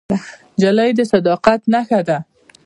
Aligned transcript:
نجلۍ 0.59 0.91
د 0.97 0.99
صداقت 1.11 1.61
نښه 1.73 1.99
ده. 2.07 2.17